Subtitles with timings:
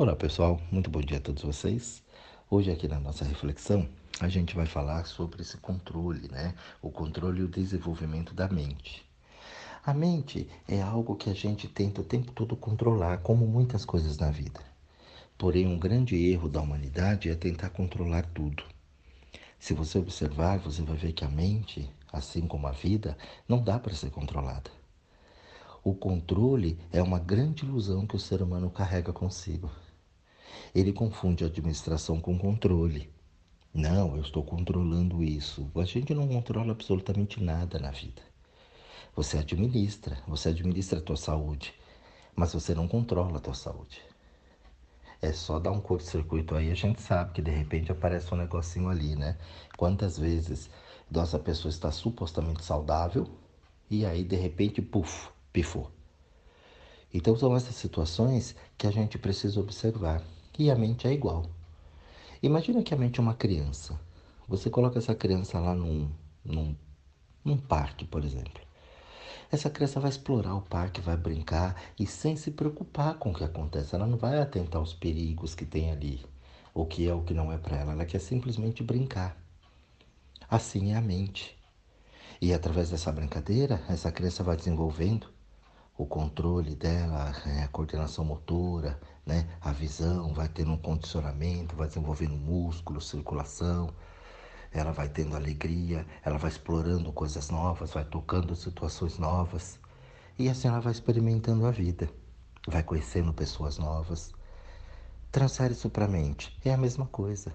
[0.00, 2.02] Olá pessoal, muito bom dia a todos vocês.
[2.48, 3.86] Hoje aqui na nossa reflexão
[4.18, 6.54] a gente vai falar sobre esse controle, né?
[6.80, 9.04] O controle e o desenvolvimento da mente.
[9.84, 14.16] A mente é algo que a gente tenta o tempo todo controlar, como muitas coisas
[14.16, 14.62] na vida.
[15.36, 18.64] Porém, um grande erro da humanidade é tentar controlar tudo.
[19.58, 23.78] Se você observar, você vai ver que a mente, assim como a vida, não dá
[23.78, 24.70] para ser controlada.
[25.84, 29.70] O controle é uma grande ilusão que o ser humano carrega consigo.
[30.74, 33.10] Ele confunde administração com controle.
[33.72, 35.70] Não, eu estou controlando isso.
[35.76, 38.22] A gente não controla absolutamente nada na vida.
[39.14, 41.74] Você administra, você administra a tua saúde,
[42.34, 44.00] mas você não controla a tua saúde.
[45.22, 48.88] É só dar um curto-circuito aí, a gente sabe que de repente aparece um negocinho
[48.88, 49.36] ali, né?
[49.76, 50.70] Quantas vezes
[51.10, 53.28] nossa pessoa está supostamente saudável
[53.90, 55.90] e aí de repente, puf, pifou.
[57.12, 60.22] Então são essas situações que a gente precisa observar.
[60.58, 61.46] E a mente é igual.
[62.42, 63.98] Imagina que a mente é uma criança.
[64.48, 66.10] Você coloca essa criança lá num,
[66.44, 66.74] num,
[67.44, 68.60] num parque, por exemplo.
[69.50, 73.44] Essa criança vai explorar o parque, vai brincar e sem se preocupar com o que
[73.44, 73.94] acontece.
[73.94, 76.24] Ela não vai atentar aos perigos que tem ali,
[76.72, 77.92] o que é o que não é para ela.
[77.92, 79.36] Ela quer simplesmente brincar.
[80.48, 81.58] Assim é a mente.
[82.40, 85.28] E através dessa brincadeira, essa criança vai desenvolvendo
[85.96, 88.98] o controle dela, é, a coordenação motora,
[89.30, 89.46] né?
[89.60, 93.94] a visão, vai tendo um condicionamento, vai desenvolvendo músculo, circulação,
[94.72, 99.78] ela vai tendo alegria, ela vai explorando coisas novas, vai tocando situações novas.
[100.36, 102.10] E assim ela vai experimentando a vida,
[102.66, 104.32] vai conhecendo pessoas novas.
[105.30, 107.54] Transfere isso para a mente, é a mesma coisa.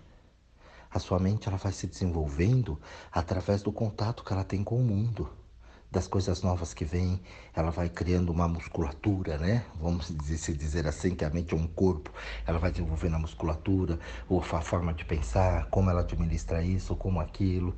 [0.89, 2.79] A sua mente ela vai se desenvolvendo
[3.11, 5.29] através do contato que ela tem com o mundo
[5.91, 7.21] das coisas novas que vêm,
[7.53, 9.65] ela vai criando uma musculatura, né?
[9.79, 12.11] Vamos dizer, se dizer assim, que a mente é um corpo,
[12.45, 13.97] ela vai desenvolvendo a musculatura,
[14.27, 17.75] ou a forma de pensar, como ela administra isso, como aquilo.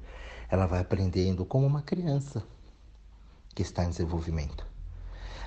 [0.49, 2.43] Ela vai aprendendo como uma criança
[3.53, 4.65] que está em desenvolvimento.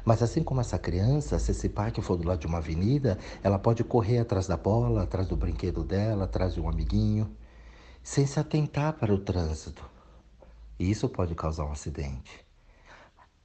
[0.04, 3.58] Mas assim como essa criança, se esse parque for do lado de uma avenida, ela
[3.58, 7.30] pode correr atrás da bola, atrás do brinquedo dela, atrás de um amiguinho,
[8.02, 9.84] sem se atentar para o trânsito.
[10.78, 12.49] E isso pode causar um acidente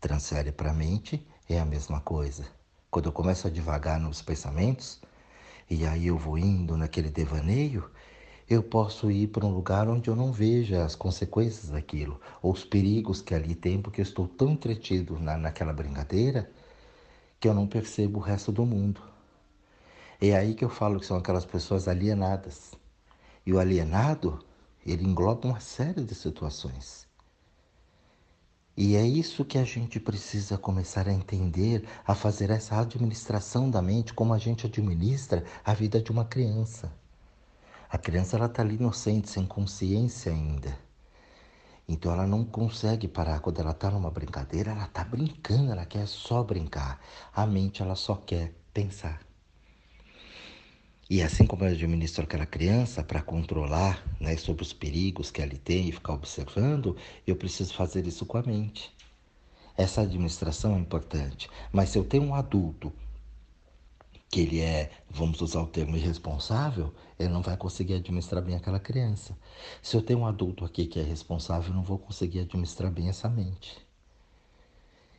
[0.05, 2.45] transfere para a mente é a mesma coisa.
[2.91, 5.01] Quando eu começo a devagar nos pensamentos,
[5.67, 7.89] e aí eu vou indo naquele devaneio,
[8.47, 12.63] eu posso ir para um lugar onde eu não veja as consequências daquilo, ou os
[12.63, 16.51] perigos que ali tem, porque eu estou tão entretido na, naquela brincadeira
[17.39, 19.01] que eu não percebo o resto do mundo.
[20.21, 22.75] É aí que eu falo que são aquelas pessoas alienadas.
[23.43, 24.37] E o alienado,
[24.85, 27.04] ele engloba uma série de situações.
[28.77, 33.81] E é isso que a gente precisa começar a entender, a fazer essa administração da
[33.81, 36.91] mente, como a gente administra a vida de uma criança.
[37.89, 40.77] A criança ela está ali inocente, sem consciência ainda.
[41.87, 43.39] Então ela não consegue parar.
[43.39, 46.99] Quando ela está numa brincadeira, ela está brincando, ela quer só brincar.
[47.33, 49.24] A mente ela só quer pensar.
[51.07, 55.57] E assim como eu administro aquela criança para controlar né, sobre os perigos que ele
[55.57, 58.91] tem e ficar observando, eu preciso fazer isso com a mente.
[59.77, 61.47] Essa administração é importante.
[61.71, 62.91] Mas se eu tenho um adulto
[64.31, 68.79] que ele é, vamos usar o termo irresponsável, ele não vai conseguir administrar bem aquela
[68.79, 69.37] criança.
[69.83, 73.09] Se eu tenho um adulto aqui que é responsável, eu não vou conseguir administrar bem
[73.09, 73.77] essa mente.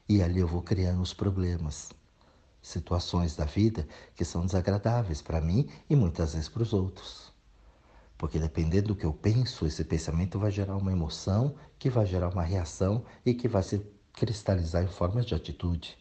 [0.09, 1.91] E ali eu vou criando os problemas
[2.67, 7.33] situações da vida que são desagradáveis para mim e muitas vezes para os outros.
[8.19, 12.29] Porque dependendo do que eu penso, esse pensamento vai gerar uma emoção, que vai gerar
[12.29, 13.81] uma reação e que vai se
[14.13, 15.97] cristalizar em formas de atitude.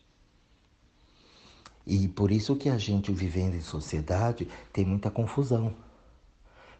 [1.85, 5.75] E por isso que a gente vivendo em sociedade tem muita confusão.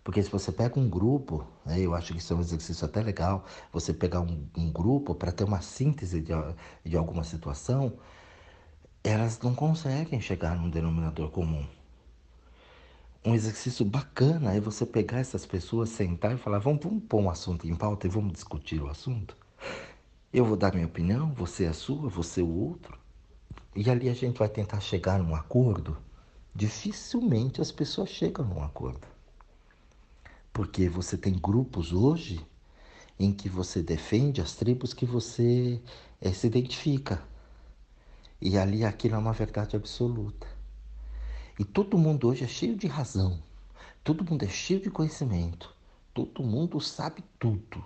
[0.03, 3.03] Porque se você pega um grupo, né, eu acho que isso é um exercício até
[3.03, 6.31] legal, você pegar um, um grupo para ter uma síntese de,
[6.83, 7.93] de alguma situação,
[9.05, 11.63] elas não conseguem chegar num denominador comum.
[13.23, 17.29] Um exercício bacana é você pegar essas pessoas, sentar e falar: vamos, vamos pôr um
[17.29, 19.37] assunto em pauta e vamos discutir o assunto.
[20.33, 22.97] Eu vou dar minha opinião, você a sua, você o outro.
[23.75, 25.97] E ali a gente vai tentar chegar num acordo.
[26.53, 29.07] Dificilmente as pessoas chegam num acordo.
[30.51, 32.43] Porque você tem grupos hoje
[33.19, 35.79] em que você defende as tribos que você
[36.19, 37.21] é, se identifica.
[38.41, 40.47] E ali aquilo é uma verdade absoluta.
[41.57, 43.41] E todo mundo hoje é cheio de razão.
[44.03, 45.73] Todo mundo é cheio de conhecimento.
[46.13, 47.83] Todo mundo sabe tudo.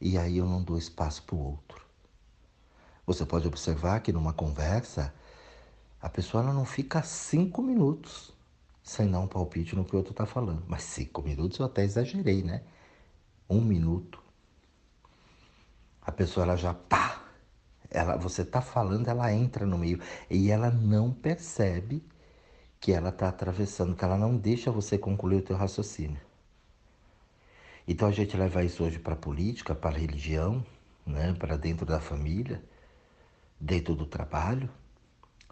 [0.00, 1.84] E aí eu não dou espaço para o outro.
[3.06, 5.12] Você pode observar que numa conversa,
[6.00, 8.32] a pessoa não fica cinco minutos
[8.82, 10.62] sem dar um palpite no que o outro está falando.
[10.66, 12.62] Mas cinco minutos eu até exagerei, né?
[13.48, 14.22] Um minuto.
[16.00, 17.22] A pessoa ela já pá,
[17.90, 22.04] ela, você está falando, ela entra no meio e ela não percebe
[22.80, 26.20] que ela está atravessando, que ela não deixa você concluir o teu raciocínio.
[27.86, 30.64] Então a gente leva isso hoje para a política, para a religião,
[31.04, 32.62] né, para dentro da família,
[33.58, 34.70] dentro do trabalho.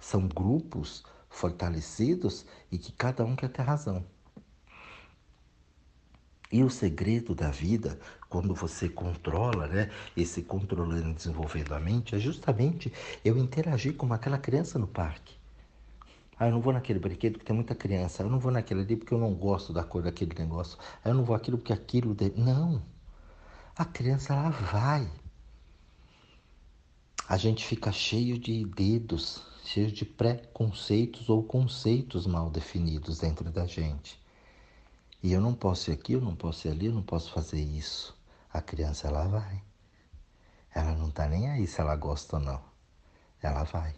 [0.00, 4.05] São grupos fortalecidos e que cada um quer ter razão.
[6.50, 7.99] E o segredo da vida,
[8.29, 12.93] quando você controla, né, esse controlando e desenvolvendo a mente, é justamente
[13.25, 15.39] eu interagir com aquela criança no parque.
[16.39, 18.23] Ah, eu não vou naquele brinquedo que tem muita criança.
[18.23, 20.79] Eu não vou naquele ali porque eu não gosto da cor daquele negócio.
[21.05, 22.15] Eu não vou aquilo porque aquilo.
[22.15, 22.31] De...
[22.37, 22.81] Não.
[23.77, 25.11] A criança, ela vai.
[27.29, 33.67] A gente fica cheio de dedos, cheio de preconceitos ou conceitos mal definidos dentro da
[33.67, 34.19] gente.
[35.23, 37.61] E eu não posso ir aqui, eu não posso ir ali, eu não posso fazer
[37.61, 38.18] isso.
[38.53, 39.62] A criança, ela vai.
[40.75, 42.62] Ela não está nem aí se ela gosta ou não.
[43.43, 43.95] Ela vai.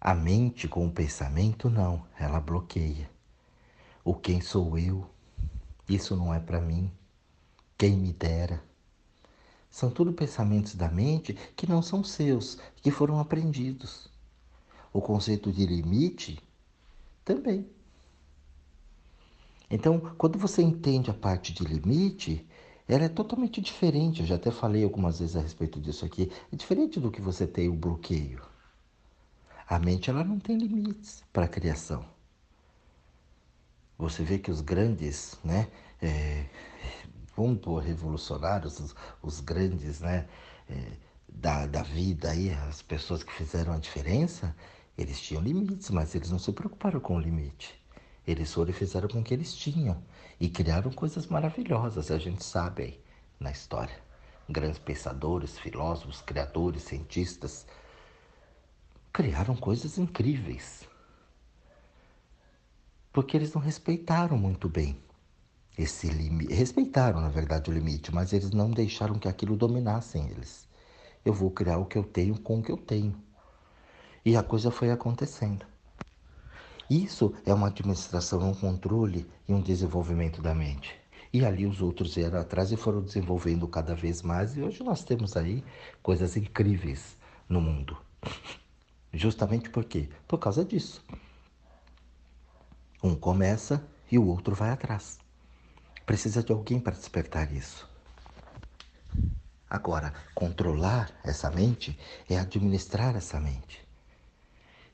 [0.00, 3.08] A mente com o pensamento, não, ela bloqueia.
[4.04, 5.08] O quem sou eu?
[5.88, 6.90] Isso não é para mim.
[7.78, 8.62] Quem me dera?
[9.70, 14.08] São tudo pensamentos da mente que não são seus, que foram aprendidos.
[14.92, 16.38] O conceito de limite
[17.24, 17.66] também.
[19.70, 22.46] Então, quando você entende a parte de limite,
[22.92, 24.20] ela é totalmente diferente.
[24.20, 26.30] Eu já até falei algumas vezes a respeito disso aqui.
[26.52, 28.42] É diferente do que você tem o bloqueio.
[29.66, 32.04] A mente ela não tem limites para a criação.
[33.96, 35.68] Você vê que os grandes, né,
[36.02, 36.46] é,
[37.36, 40.28] vamos pôr revolucionários, os, os grandes, né,
[40.68, 40.92] é,
[41.28, 44.54] da, da vida aí, as pessoas que fizeram a diferença,
[44.98, 47.80] eles tinham limites, mas eles não se preocuparam com o limite.
[48.26, 50.02] Eles foram e fizeram com que eles tinham
[50.42, 53.00] e criaram coisas maravilhosas, a gente sabe aí
[53.38, 53.94] na história.
[54.50, 57.64] Grandes pensadores, filósofos, criadores, cientistas,
[59.12, 60.82] criaram coisas incríveis.
[63.12, 65.00] Porque eles não respeitaram muito bem
[65.78, 66.52] esse limite.
[66.52, 70.66] Respeitaram, na verdade, o limite, mas eles não deixaram que aquilo dominassem eles.
[71.24, 73.14] Eu vou criar o que eu tenho com o que eu tenho.
[74.24, 75.71] E a coisa foi acontecendo.
[76.90, 80.94] Isso é uma administração, um controle e um desenvolvimento da mente.
[81.32, 84.56] E ali os outros vieram atrás e foram desenvolvendo cada vez mais.
[84.56, 85.64] E hoje nós temos aí
[86.02, 87.16] coisas incríveis
[87.48, 87.96] no mundo.
[89.12, 90.08] Justamente por quê?
[90.28, 91.02] Por causa disso.
[93.02, 95.18] Um começa e o outro vai atrás.
[96.04, 97.88] Precisa de alguém para despertar isso.
[99.68, 103.81] Agora, controlar essa mente é administrar essa mente.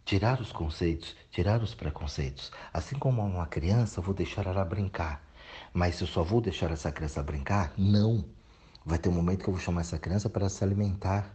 [0.09, 2.51] Tirar os conceitos, tirar os preconceitos.
[2.73, 5.23] Assim como uma criança, eu vou deixar ela brincar.
[5.71, 8.25] Mas se eu só vou deixar essa criança brincar, não.
[8.87, 11.31] Vai ter um momento que eu vou chamar essa criança para se alimentar.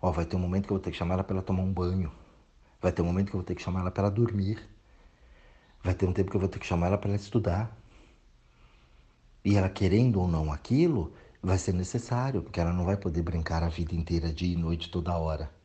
[0.00, 1.64] Ó, vai ter um momento que eu vou ter que chamar ela para ela tomar
[1.64, 2.12] um banho.
[2.80, 4.60] Vai ter um momento que eu vou ter que chamar ela para ela dormir.
[5.82, 7.76] Vai ter um tempo que eu vou ter que chamar ela para ela estudar.
[9.44, 11.12] E ela querendo ou não aquilo,
[11.42, 14.88] vai ser necessário, porque ela não vai poder brincar a vida inteira, dia e noite,
[14.88, 15.57] toda hora.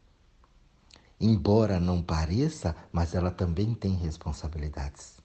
[1.24, 5.22] Embora não pareça, mas ela também tem responsabilidades.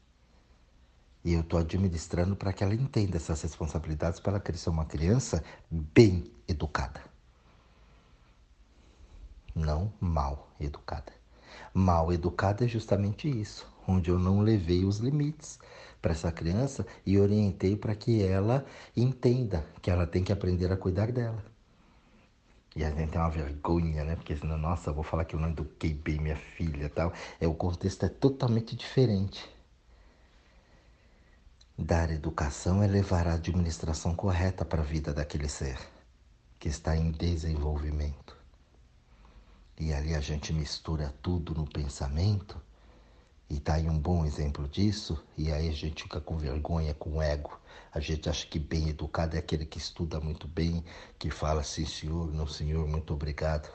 [1.25, 5.43] E eu estou administrando para que ela entenda essas responsabilidades para ela crescer uma criança
[5.70, 7.01] bem educada
[9.58, 11.13] não mal educada.
[11.75, 15.58] Mal educada é justamente isso, onde eu não levei os limites
[16.01, 18.65] para essa criança e orientei para que ela
[18.96, 21.44] entenda que ela tem que aprender a cuidar dela.
[22.77, 24.17] E a gente tem uma vergonha, né?
[24.17, 27.13] Porque senão, nossa, eu vou falar que eu não eduquei bem minha filha tal.
[27.41, 29.48] É, o contexto é totalmente diferente.
[31.77, 35.79] Dar educação é levar a administração correta para a vida daquele ser
[36.58, 38.39] que está em desenvolvimento
[39.79, 42.60] e ali a gente mistura tudo no pensamento,
[43.50, 47.22] e tá aí um bom exemplo disso, e aí a gente fica com vergonha, com
[47.22, 47.58] ego.
[47.93, 50.84] A gente acha que bem educado é aquele que estuda muito bem,
[51.19, 53.69] que fala sim senhor, não senhor, muito obrigado.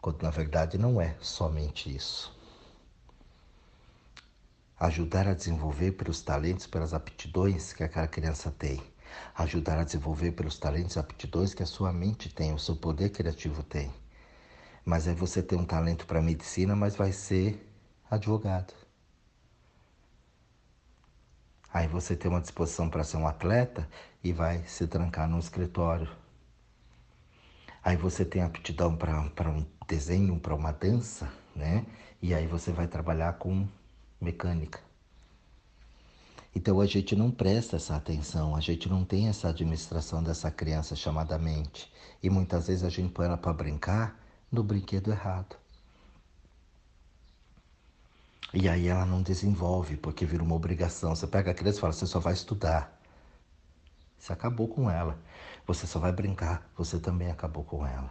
[0.00, 2.34] Quando na verdade não é somente isso.
[4.80, 8.82] Ajudar a desenvolver pelos talentos, pelas aptidões que aquela criança tem.
[9.34, 13.10] Ajudar a desenvolver pelos talentos e aptidões que a sua mente tem, o seu poder
[13.10, 13.92] criativo tem
[14.88, 17.67] mas aí você tem um talento para medicina, mas vai ser
[18.10, 18.74] advogado.
[21.72, 23.88] Aí você tem uma disposição para ser um atleta
[24.24, 26.08] e vai se trancar num escritório.
[27.84, 31.86] Aí você tem aptidão para um desenho, para uma dança, né?
[32.20, 33.68] E aí você vai trabalhar com
[34.20, 34.80] mecânica.
[36.54, 40.96] Então a gente não presta essa atenção, a gente não tem essa administração dessa criança
[40.96, 41.92] chamada mente.
[42.22, 44.18] E muitas vezes a gente põe ela para brincar
[44.50, 45.56] no brinquedo errado.
[48.52, 51.14] E aí ela não desenvolve, porque vira uma obrigação.
[51.14, 52.98] Você pega a criança e fala, você só vai estudar.
[54.18, 55.18] Você acabou com ela.
[55.66, 58.10] Você só vai brincar, você também acabou com ela.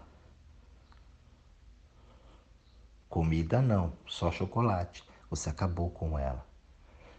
[3.09, 5.03] Comida não, só chocolate.
[5.29, 6.45] Você acabou com ela.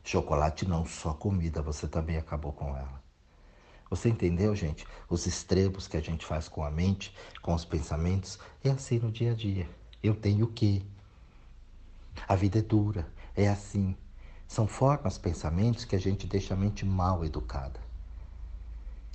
[0.05, 3.03] Chocolate não, só comida, você também acabou com ela.
[3.91, 4.87] Você entendeu, gente?
[5.09, 9.11] Os extremos que a gente faz com a mente, com os pensamentos, é assim no
[9.11, 9.69] dia a dia.
[10.03, 10.83] Eu tenho o quê?
[12.29, 13.97] A vida é dura, é assim.
[14.47, 17.81] São formas, pensamentos que a gente deixa a mente mal educada.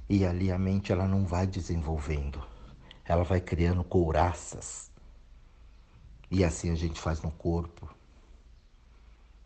[0.10, 2.43] E ali a mente ela não vai desenvolvendo.
[3.05, 4.91] Ela vai criando couraças.
[6.32, 7.88] E assim a gente faz no corpo,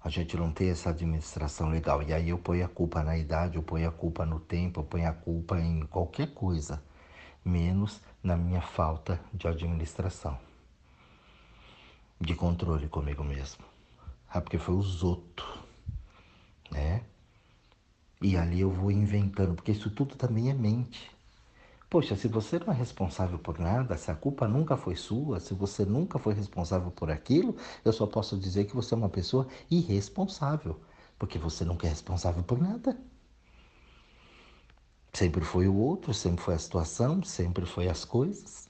[0.01, 2.01] a gente não tem essa administração legal.
[2.01, 4.86] E aí eu ponho a culpa na idade, eu ponho a culpa no tempo, eu
[4.86, 6.81] ponho a culpa em qualquer coisa,
[7.43, 10.39] menos na minha falta de administração,
[12.19, 13.63] de controle comigo mesmo.
[14.29, 15.47] Ah, porque foi os outros,
[16.71, 17.03] né?
[18.21, 21.12] E ali eu vou inventando, porque isso tudo também é mente.
[21.89, 25.53] Poxa, se você não é responsável por nada, se a culpa nunca foi sua, se
[25.53, 27.55] você nunca foi responsável por aquilo,
[27.86, 30.79] eu só posso dizer que você é uma pessoa irresponsável,
[31.17, 32.97] porque você nunca é responsável por nada.
[35.13, 38.66] Sempre foi o outro, sempre foi a situação, sempre foi as coisas.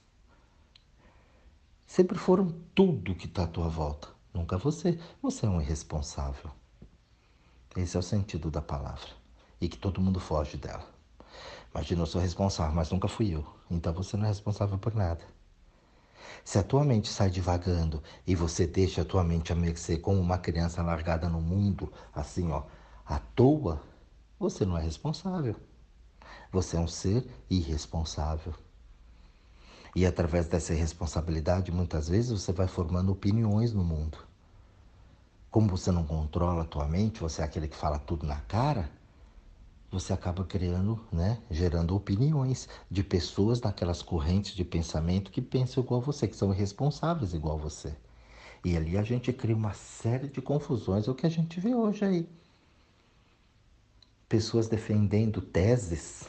[1.88, 5.00] Sempre foram tudo que está à tua volta, nunca você.
[5.22, 6.50] Você é um irresponsável.
[7.74, 9.08] Esse é o sentido da palavra
[9.58, 10.86] e que todo mundo foge dela.
[11.74, 13.44] Imagina, eu sou responsável, mas nunca fui eu.
[13.70, 15.24] Então você não é responsável por nada.
[16.44, 20.20] Se a tua mente sai divagando e você deixa a tua mente a mercê como
[20.20, 22.64] uma criança largada no mundo, assim, ó,
[23.04, 23.82] à toa,
[24.38, 25.56] você não é responsável.
[26.52, 28.52] Você é um ser irresponsável.
[29.94, 34.18] E através dessa irresponsabilidade, muitas vezes você vai formando opiniões no mundo.
[35.50, 38.90] Como você não controla a tua mente, você é aquele que fala tudo na cara,
[39.90, 46.00] você acaba criando, né, gerando opiniões de pessoas naquelas correntes de pensamento que pensam igual
[46.00, 47.96] a você, que são irresponsáveis igual a você.
[48.64, 51.74] E ali a gente cria uma série de confusões, é o que a gente vê
[51.74, 52.28] hoje aí.
[54.28, 56.28] Pessoas defendendo teses,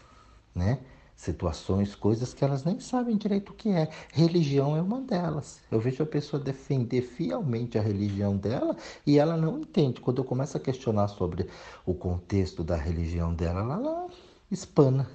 [0.55, 0.79] né,
[1.19, 3.89] situações, coisas que elas nem sabem direito o que é.
[4.13, 5.59] Religião é uma delas.
[5.69, 8.73] Eu vejo a pessoa defender fielmente a religião dela
[9.05, 9.99] e ela não entende.
[9.99, 11.49] Quando eu começo a questionar sobre
[11.85, 14.07] o contexto da religião dela, ela, ela
[14.49, 15.09] espana.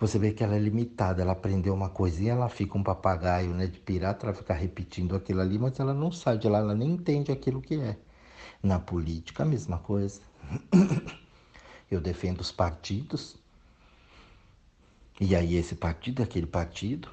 [0.00, 3.66] Você vê que ela é limitada, ela aprendeu uma coisinha, ela fica um papagaio né,
[3.66, 6.92] de pirata, ela fica repetindo aquilo ali, mas ela não sai de lá, ela nem
[6.92, 7.98] entende aquilo que é.
[8.62, 10.22] Na política, a mesma coisa.
[11.90, 13.36] Eu defendo os partidos,
[15.20, 17.08] e aí esse partido, aquele partido,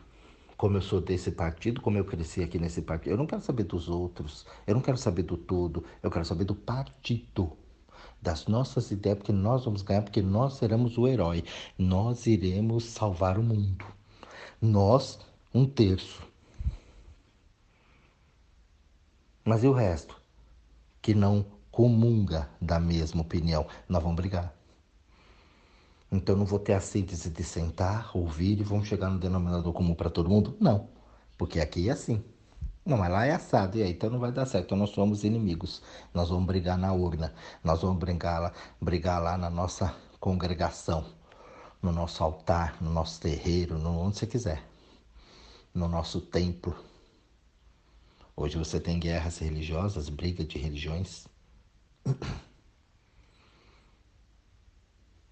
[0.58, 3.64] como eu sou desse partido, como eu cresci aqui nesse partido, eu não quero saber
[3.64, 7.52] dos outros, eu não quero saber do todo, eu quero saber do partido,
[8.22, 11.44] das nossas ideias, porque nós vamos ganhar, porque nós seremos o herói,
[11.78, 13.86] nós iremos salvar o mundo.
[14.62, 15.20] Nós,
[15.54, 16.26] um terço.
[19.44, 20.22] Mas e o resto?
[21.02, 24.63] Que não comunga da mesma opinião, nós vamos brigar.
[26.14, 29.96] Então não vou ter a síntese de sentar, ouvir e vamos chegar no denominador comum
[29.96, 30.56] para todo mundo?
[30.60, 30.88] Não,
[31.36, 32.24] porque aqui é assim.
[32.86, 34.66] Não, mas lá é assado, e aí então não vai dar certo.
[34.66, 35.82] Então nós somos inimigos.
[36.14, 41.04] Nós vamos brigar na urna, nós vamos brigar lá, brigar lá na nossa congregação,
[41.82, 44.64] no nosso altar, no nosso terreiro, no onde você quiser,
[45.74, 46.76] no nosso templo.
[48.38, 51.26] Hoje você tem guerras religiosas, briga de religiões.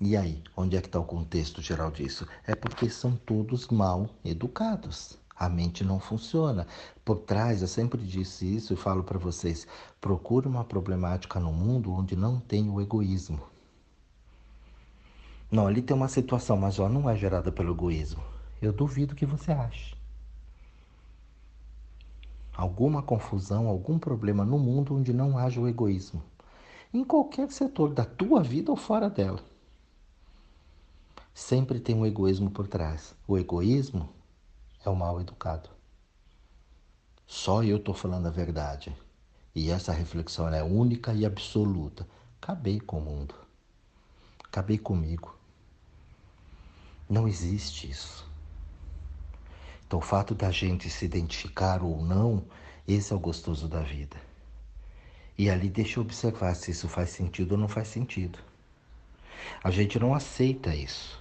[0.03, 2.27] E aí, onde é que está o contexto geral disso?
[2.47, 5.15] É porque são todos mal educados.
[5.37, 6.65] A mente não funciona.
[7.05, 9.67] Por trás, eu sempre disse isso e falo para vocês:
[10.01, 13.41] procure uma problemática no mundo onde não tem o egoísmo.
[15.51, 18.23] Não, ali tem uma situação, mas ela não é gerada pelo egoísmo.
[18.59, 19.95] Eu duvido que você ache.
[22.57, 26.23] Alguma confusão, algum problema no mundo onde não haja o egoísmo.
[26.91, 29.50] Em qualquer setor da tua vida ou fora dela
[31.33, 33.15] sempre tem um egoísmo por trás.
[33.27, 34.09] O egoísmo
[34.85, 35.69] é o mal educado.
[37.25, 38.95] Só eu estou falando a verdade.
[39.55, 42.07] E essa reflexão é única e absoluta.
[42.41, 43.35] Acabei com o mundo.
[44.43, 45.35] Acabei comigo.
[47.09, 48.29] Não existe isso.
[49.85, 52.45] Então, o fato da gente se identificar ou não,
[52.87, 54.17] esse é o gostoso da vida.
[55.37, 58.39] E ali deixa eu observar se isso faz sentido ou não faz sentido.
[59.63, 61.20] A gente não aceita isso.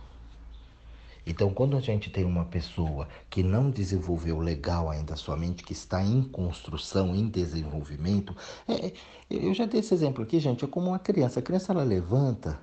[1.30, 5.62] Então, quando a gente tem uma pessoa que não desenvolveu legal ainda a sua mente,
[5.62, 8.92] que está em construção, em desenvolvimento, é,
[9.30, 11.38] eu já dei esse exemplo aqui, gente, é como uma criança.
[11.38, 12.60] A criança ela levanta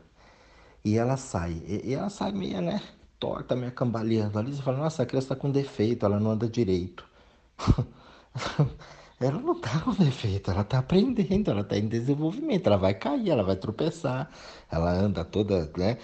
[0.84, 2.82] e ela sai, e ela sai meio, né,
[3.18, 4.54] torta, meio cambaleando ali.
[4.54, 7.06] Você fala, nossa, a criança está com defeito, ela não anda direito.
[9.20, 13.30] ela não está com defeito, ela está aprendendo, ela está em desenvolvimento, ela vai cair,
[13.30, 14.30] ela vai tropeçar,
[14.70, 15.98] ela anda toda, né?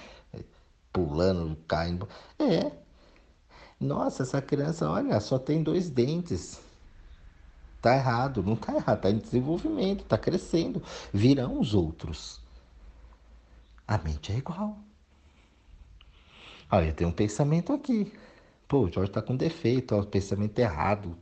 [0.93, 2.07] Pulando, caindo.
[2.39, 2.71] É.
[3.79, 6.61] Nossa, essa criança, olha, só tem dois dentes.
[7.81, 10.81] Tá errado, não tá errado, tá em desenvolvimento, tá crescendo.
[11.11, 12.39] Virão os outros.
[13.85, 14.77] A mente é igual.
[16.71, 18.13] Olha, tem um pensamento aqui.
[18.67, 21.17] Pô, o Jorge tá com defeito, ó, pensamento errado.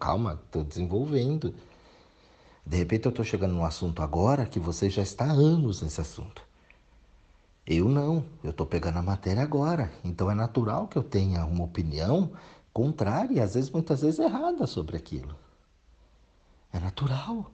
[0.00, 1.54] Calma, tô desenvolvendo.
[2.66, 6.00] De repente eu tô chegando num assunto agora que você já está há anos nesse
[6.00, 6.49] assunto.
[7.72, 9.92] Eu não, eu estou pegando a matéria agora.
[10.02, 12.32] Então é natural que eu tenha uma opinião
[12.72, 15.36] contrária e às vezes, muitas vezes, errada sobre aquilo.
[16.72, 17.52] É natural.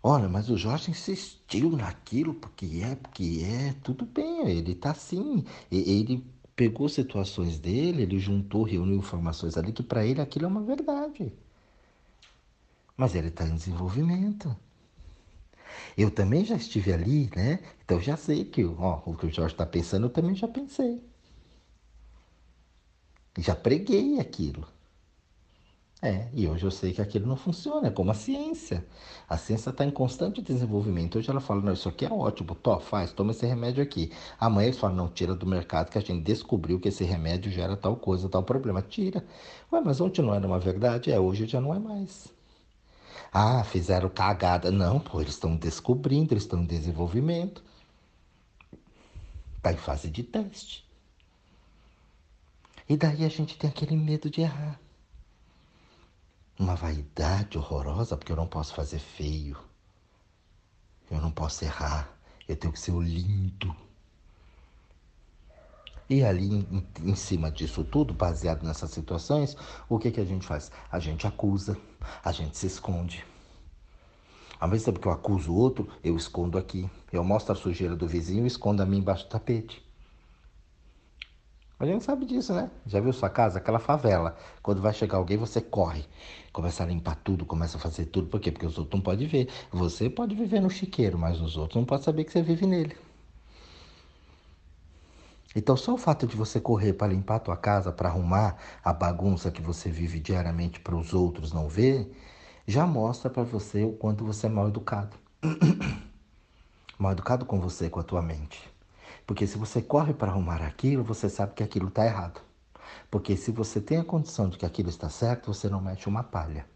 [0.00, 5.44] Olha, mas o Jorge insistiu naquilo porque é, porque é, tudo bem, ele está assim.
[5.68, 10.62] Ele pegou situações dele, ele juntou, reuniu informações ali que para ele aquilo é uma
[10.62, 11.32] verdade.
[12.96, 14.56] Mas ele está em desenvolvimento.
[15.96, 17.60] Eu também já estive ali, né?
[17.84, 21.02] Então já sei que ó, o que o Jorge está pensando, eu também já pensei.
[23.38, 24.66] Já preguei aquilo.
[26.02, 28.86] É, e hoje eu sei que aquilo não funciona, é como a ciência.
[29.26, 31.16] A ciência está em constante desenvolvimento.
[31.18, 34.12] Hoje ela fala, não, isso aqui é ótimo, to, faz, toma esse remédio aqui.
[34.38, 37.74] Amanhã eles falam, não, tira do mercado que a gente descobriu que esse remédio gera
[37.76, 38.82] tal coisa, tal problema.
[38.82, 39.24] Tira.
[39.72, 41.10] Ué, mas ontem não era uma verdade?
[41.10, 42.33] É, hoje já não é mais.
[43.32, 44.70] Ah, fizeram cagada.
[44.70, 47.62] Não, pô, eles estão descobrindo, eles estão em desenvolvimento.
[49.56, 50.84] Está em fase de teste.
[52.88, 54.78] E daí a gente tem aquele medo de errar.
[56.58, 59.58] Uma vaidade horrorosa, porque eu não posso fazer feio.
[61.10, 62.16] Eu não posso errar.
[62.46, 63.74] Eu tenho que ser o lindo.
[66.08, 69.56] E ali, em, em, cima disso tudo, baseado nessas situações,
[69.88, 70.70] o que, que a gente faz?
[70.90, 71.78] A gente acusa,
[72.22, 73.24] a gente se esconde.
[74.60, 76.88] Ao mesmo tempo que eu acuso o outro, eu escondo aqui.
[77.12, 79.82] Eu mostro a sujeira do vizinho e escondo a mim embaixo do tapete.
[81.78, 82.70] A gente sabe disso, né?
[82.86, 83.58] Já viu sua casa?
[83.58, 84.36] Aquela favela.
[84.62, 86.04] Quando vai chegar alguém, você corre.
[86.52, 88.28] Começa a limpar tudo, começa a fazer tudo.
[88.28, 88.52] Por quê?
[88.52, 89.48] Porque os outros não podem ver.
[89.72, 92.96] Você pode viver no chiqueiro, mas os outros não podem saber que você vive nele.
[95.54, 98.92] Então, só o fato de você correr para limpar a tua casa, para arrumar a
[98.92, 102.12] bagunça que você vive diariamente para os outros não ver,
[102.66, 105.16] já mostra para você o quanto você é mal educado.
[106.98, 108.72] mal educado com você, com a tua mente.
[109.26, 112.40] Porque se você corre para arrumar aquilo, você sabe que aquilo está errado.
[113.10, 116.22] Porque se você tem a condição de que aquilo está certo, você não mete uma
[116.22, 116.66] palha.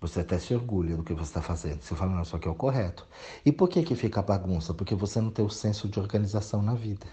[0.00, 1.82] Você até se orgulha do que você está fazendo.
[1.82, 3.06] Você fala, não, isso aqui é o correto.
[3.44, 4.72] E por que, que fica bagunça?
[4.72, 7.06] Porque você não tem o senso de organização na vida.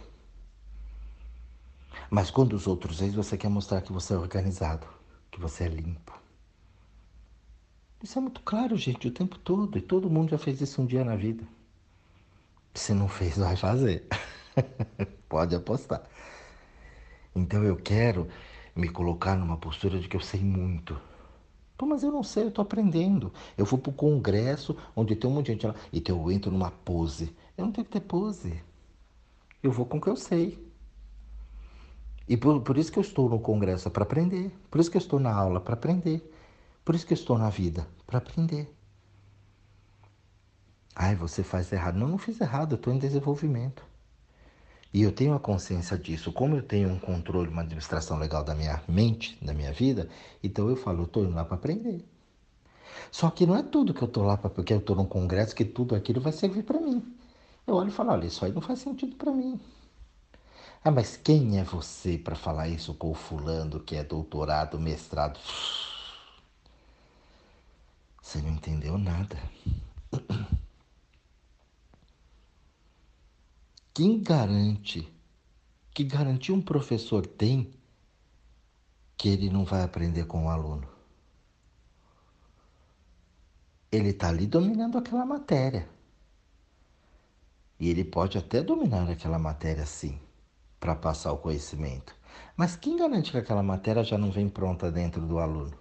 [2.09, 4.87] Mas quando os outros veem, você quer mostrar que você é organizado,
[5.31, 6.17] que você é limpo.
[8.01, 9.77] Isso é muito claro, gente, o tempo todo.
[9.77, 11.43] E todo mundo já fez isso um dia na vida.
[12.73, 14.07] Se não fez, vai fazer.
[15.27, 16.03] Pode apostar.
[17.35, 18.27] Então eu quero
[18.75, 20.99] me colocar numa postura de que eu sei muito.
[21.77, 23.31] Pô, mas eu não sei, eu tô aprendendo.
[23.57, 25.75] Eu vou pro congresso onde tem um monte de gente lá.
[25.93, 27.35] Então eu entro numa pose.
[27.57, 28.63] Eu não tenho que ter pose.
[29.61, 30.66] Eu vou com o que eu sei.
[32.27, 34.51] E por, por isso que eu estou no congresso, para aprender.
[34.69, 36.29] Por isso que eu estou na aula, para aprender.
[36.83, 38.73] Por isso que eu estou na vida, para aprender.
[40.95, 41.97] Ai, você faz errado.
[41.97, 43.83] Não, não fiz errado, eu estou em desenvolvimento.
[44.93, 46.31] E eu tenho a consciência disso.
[46.33, 50.09] Como eu tenho um controle, uma administração legal da minha mente, da minha vida,
[50.43, 52.03] então eu falo, eu estou indo lá para aprender.
[53.11, 55.55] Só que não é tudo que eu estou lá para porque eu estou num congresso
[55.55, 57.03] que tudo aquilo vai servir para mim.
[57.65, 59.59] Eu olho e falo, olha, isso aí não faz sentido para mim.
[60.83, 65.39] Ah, mas quem é você para falar isso com o fulano que é doutorado, mestrado?
[68.21, 69.37] Você não entendeu nada.
[73.93, 75.11] Quem garante,
[75.91, 77.73] que garantia um professor tem
[79.17, 80.87] que ele não vai aprender com o aluno?
[83.91, 85.89] Ele está ali dominando aquela matéria.
[87.79, 90.26] E ele pode até dominar aquela matéria sim
[90.79, 92.15] para passar o conhecimento.
[92.55, 95.77] Mas quem garante que aquela matéria já não vem pronta dentro do aluno?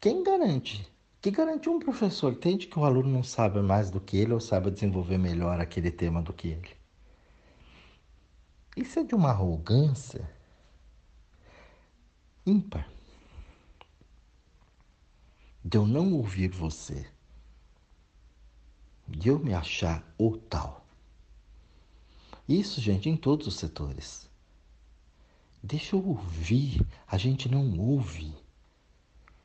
[0.00, 0.90] Quem garante?
[1.20, 4.32] Que garante um professor tem de que o aluno não sabe mais do que ele
[4.32, 6.76] ou sabe desenvolver melhor aquele tema do que ele?
[8.76, 10.30] Isso é de uma arrogância
[12.46, 12.88] ímpar.
[15.64, 17.06] De eu não ouvir você,
[19.06, 20.87] de eu me achar o tal.
[22.48, 24.26] Isso, gente, em todos os setores.
[25.62, 28.32] Deixa eu ouvir, a gente não ouve.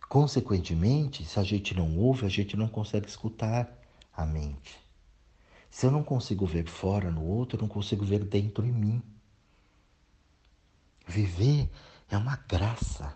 [0.08, 3.70] Consequentemente, se a gente não ouve, a gente não consegue escutar
[4.16, 4.80] a mente.
[5.70, 9.02] Se eu não consigo ver fora no outro, eu não consigo ver dentro em mim.
[11.06, 11.70] Viver
[12.10, 13.13] é uma graça.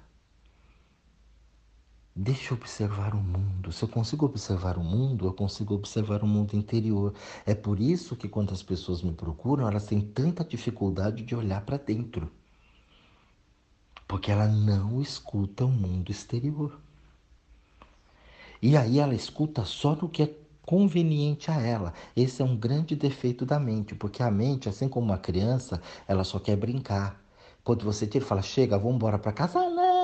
[2.20, 3.72] Deixa eu observar o mundo.
[3.72, 7.14] Se eu consigo observar o mundo, eu consigo observar o mundo interior.
[7.46, 11.62] É por isso que quando as pessoas me procuram, elas têm tanta dificuldade de olhar
[11.62, 12.28] para dentro.
[14.08, 16.80] Porque ela não escuta o mundo exterior.
[18.60, 21.94] E aí ela escuta só no que é conveniente a ela.
[22.16, 26.24] Esse é um grande defeito da mente, porque a mente, assim como uma criança, ela
[26.24, 27.22] só quer brincar.
[27.64, 29.60] Quando você tira e fala, chega, vamos embora para casa.
[29.60, 29.97] Ah, não,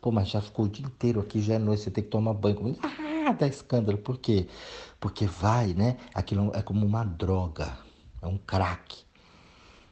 [0.00, 2.34] Pô, mas já ficou o dia inteiro aqui, já é noite, você tem que tomar
[2.34, 2.76] banho.
[2.82, 3.98] Ah, dá escândalo.
[3.98, 4.48] Por quê?
[5.00, 5.96] Porque vai, né?
[6.14, 7.76] Aquilo é como uma droga,
[8.20, 9.04] é um crack.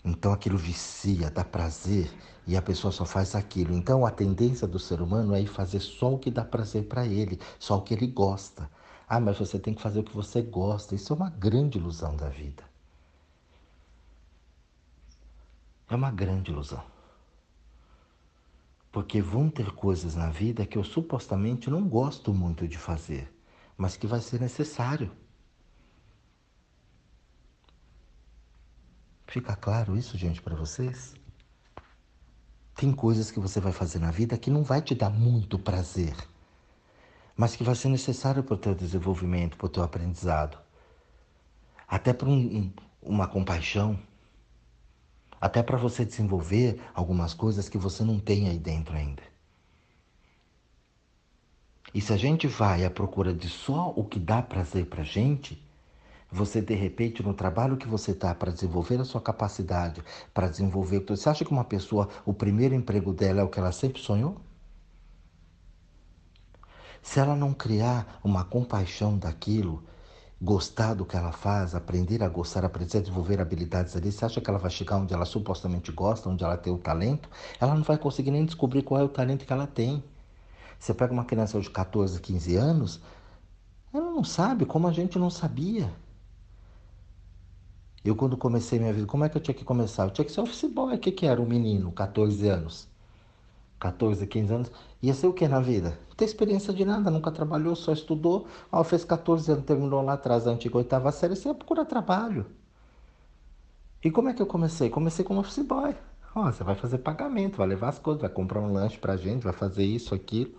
[0.05, 2.11] Então aquilo vicia, dá prazer
[2.47, 3.75] e a pessoa só faz aquilo.
[3.75, 7.07] Então a tendência do ser humano é ir fazer só o que dá prazer para
[7.07, 8.71] ele, só o que ele gosta.
[9.09, 10.95] Ah, mas você tem que fazer o que você gosta.
[10.95, 12.63] Isso é uma grande ilusão da vida.
[15.89, 16.83] É uma grande ilusão.
[18.93, 23.33] Porque vão ter coisas na vida que eu supostamente não gosto muito de fazer,
[23.77, 25.11] mas que vai ser necessário.
[29.27, 31.15] Fica claro isso, gente, para vocês?
[32.75, 36.17] Tem coisas que você vai fazer na vida que não vai te dar muito prazer,
[37.37, 40.59] mas que vai ser necessário para o teu desenvolvimento, para o teu aprendizado.
[41.87, 44.01] Até para um, uma compaixão,
[45.41, 49.23] até para você desenvolver algumas coisas que você não tem aí dentro ainda.
[51.95, 55.61] E se a gente vai à procura de só o que dá prazer para gente,
[56.31, 61.05] você, de repente, no trabalho que você está para desenvolver a sua capacidade, para desenvolver.
[61.09, 64.37] Você acha que uma pessoa, o primeiro emprego dela é o que ela sempre sonhou?
[67.03, 69.83] Se ela não criar uma compaixão daquilo,
[70.41, 74.41] gostar do que ela faz, aprender a gostar, aprender a desenvolver habilidades ali, você acha
[74.41, 77.29] que ela vai chegar onde ela supostamente gosta, onde ela tem o talento?
[77.61, 80.03] Ela não vai conseguir nem descobrir qual é o talento que ela tem.
[80.79, 83.01] Você pega uma criança de 14, 15 anos,
[83.95, 85.93] ela não sabe como a gente não sabia.
[88.05, 90.05] Eu, quando comecei minha vida, como é que eu tinha que começar?
[90.05, 90.95] Eu tinha que ser office boy.
[90.97, 92.90] O que, que era um menino, 14 anos?
[93.81, 94.73] 14, 15 anos.
[95.03, 95.99] Ia ser o que na vida?
[96.09, 98.47] Não tem experiência de nada, nunca trabalhou, só estudou.
[98.71, 102.47] Ah, fez 14 anos, terminou lá atrás da antiga oitava série, você ia procurar trabalho.
[104.05, 104.91] E como é que eu comecei?
[104.91, 105.97] Comecei como office boy.
[106.35, 109.43] Ó, você vai fazer pagamento, vai levar as coisas, vai comprar um lanche pra gente,
[109.43, 110.55] vai fazer isso, aquilo.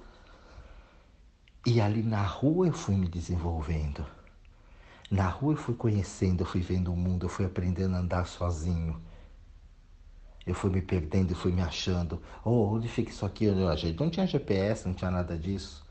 [1.65, 4.03] E ali na rua eu fui me desenvolvendo.
[5.09, 8.25] Na rua eu fui conhecendo, eu fui vendo o mundo, eu fui aprendendo a andar
[8.25, 8.99] sozinho.
[10.45, 12.21] Eu fui me perdendo, fui me achando.
[12.43, 13.45] Oh, onde fica isso aqui?
[13.45, 15.85] Eu, não tinha GPS, não tinha nada disso.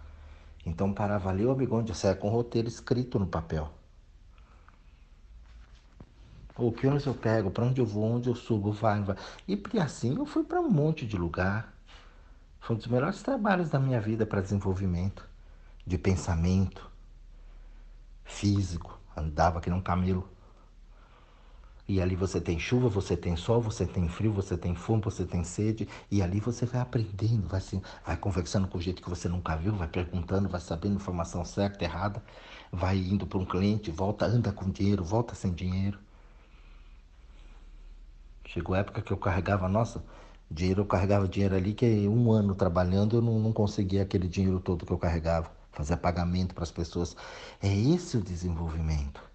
[0.67, 3.71] Então parava ali, o amigo, onde saia com o roteiro escrito no papel.
[6.57, 9.17] O que ônibus eu pego, para onde eu vou, onde eu subo, vai, vai.
[9.49, 11.73] E assim eu fui para um monte de lugar.
[12.61, 15.27] Foi um dos melhores trabalhos da minha vida para desenvolvimento
[15.87, 16.91] de pensamento
[18.25, 20.29] físico andava que nem um camelo.
[21.90, 25.24] E ali você tem chuva, você tem sol, você tem frio, você tem fome, você
[25.24, 25.88] tem sede.
[26.09, 29.74] E ali você vai aprendendo, vai, se, vai conversando com jeito que você nunca viu,
[29.74, 32.22] vai perguntando, vai sabendo informação certa, errada,
[32.70, 35.98] vai indo para um cliente, volta, anda com dinheiro, volta sem dinheiro.
[38.46, 40.00] Chegou a época que eu carregava, nossa,
[40.48, 44.61] dinheiro, eu carregava dinheiro ali que um ano trabalhando eu não, não conseguia aquele dinheiro
[44.61, 47.16] todo que eu carregava fazer pagamento para as pessoas.
[47.61, 49.30] É esse o desenvolvimento.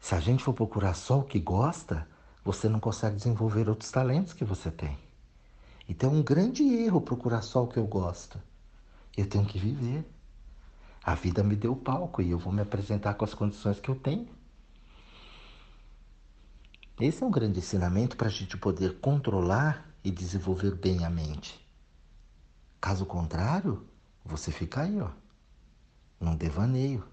[0.00, 2.06] Se a gente for procurar só o que gosta,
[2.44, 4.98] você não consegue desenvolver outros talentos que você tem.
[5.88, 8.40] Então é um grande erro procurar só o que eu gosto.
[9.16, 10.04] Eu tenho que viver.
[11.02, 13.96] A vida me deu palco e eu vou me apresentar com as condições que eu
[13.96, 14.28] tenho.
[17.00, 21.64] Esse é um grande ensinamento para a gente poder controlar e desenvolver bem a mente.
[22.80, 23.86] Caso contrário,
[24.24, 25.10] você fica aí, ó,
[26.20, 27.04] num devaneio.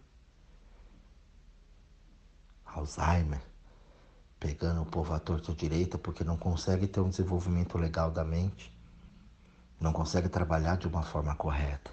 [2.75, 3.41] Alzheimer,
[4.37, 8.73] pegando o povo à torta direita porque não consegue ter um desenvolvimento legal da mente.
[9.79, 11.91] não consegue trabalhar de uma forma correta.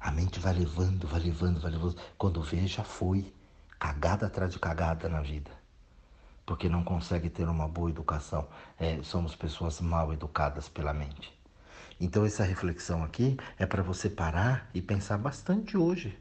[0.00, 1.96] A mente vai levando, vai levando, vai levando.
[2.16, 3.32] Quando vê, já foi.
[3.78, 5.50] Cagada atrás de cagada na vida.
[6.46, 8.48] Porque não consegue ter uma boa educação.
[8.78, 11.32] É, somos pessoas mal educadas pela mente.
[12.00, 16.18] Então, essa reflexão aqui é para você parar e pensar bastante hoje.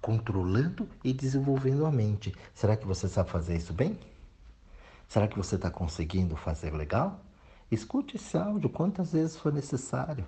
[0.00, 2.34] Controlando e desenvolvendo a mente.
[2.54, 3.98] Será que você sabe fazer isso bem?
[5.08, 7.20] Será que você está conseguindo fazer legal?
[7.70, 10.26] Escute esse áudio quantas vezes for necessário.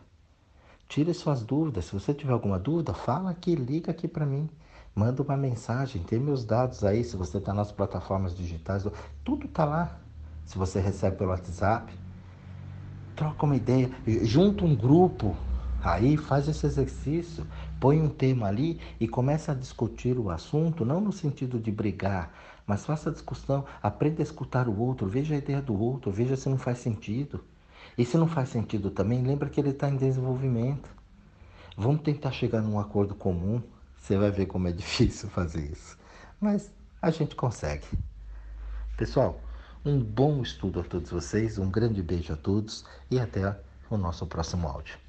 [0.88, 1.85] Tire suas dúvidas.
[1.85, 4.48] Se você tiver alguma dúvida, fala aqui, liga aqui para mim.
[4.94, 7.04] Manda uma mensagem, tem meus dados aí.
[7.04, 8.87] Se você está nas plataformas digitais,
[9.22, 9.98] tudo está lá.
[10.44, 11.92] Se você recebe pelo WhatsApp,
[13.14, 13.90] troca uma ideia,
[14.22, 15.37] junta um grupo
[15.85, 17.46] aí, faz esse exercício,
[17.81, 22.33] põe um tema ali e começa a discutir o assunto, não no sentido de brigar,
[22.67, 26.37] mas faça a discussão, aprenda a escutar o outro, veja a ideia do outro, veja
[26.37, 27.43] se não faz sentido.
[27.97, 30.88] E se não faz sentido também, lembra que ele está em desenvolvimento.
[31.77, 33.62] Vamos tentar chegar num acordo comum.
[33.97, 35.97] Você vai ver como é difícil fazer isso.
[36.41, 37.87] Mas a gente consegue.
[38.97, 39.41] Pessoal,
[39.85, 44.27] um bom estudo a todos vocês, um grande beijo a todos e até o nosso
[44.27, 45.08] próximo áudio.